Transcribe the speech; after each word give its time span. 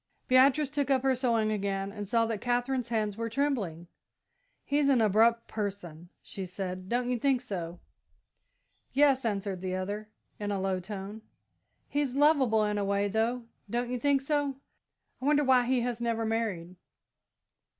Beatrice 0.27 0.71
took 0.71 0.89
up 0.89 1.03
her 1.03 1.13
sewing 1.13 1.51
again 1.51 1.91
and 1.91 2.07
saw 2.07 2.25
that 2.25 2.41
Katherine's 2.41 2.89
hands 2.89 3.17
were 3.17 3.29
trembling. 3.29 3.85
"He's 4.65 4.89
an 4.89 4.99
abrupt 4.99 5.47
person," 5.47 6.09
she 6.23 6.47
said; 6.47 6.89
"don't 6.89 7.07
you 7.07 7.19
think 7.19 7.39
so?" 7.39 7.79
"Yes," 8.93 9.23
answered 9.25 9.61
the 9.61 9.75
other, 9.75 10.09
in 10.39 10.49
a 10.49 10.59
low 10.59 10.79
tone. 10.79 11.21
"He's 11.87 12.15
lovable 12.15 12.65
in 12.65 12.79
a 12.79 12.83
way, 12.83 13.09
though, 13.09 13.43
don't 13.69 13.91
you 13.91 13.99
think 13.99 14.21
so? 14.21 14.55
I 15.21 15.25
wonder 15.25 15.43
why 15.43 15.67
he 15.67 15.81
has 15.81 16.01
never 16.01 16.25
married?" 16.25 16.75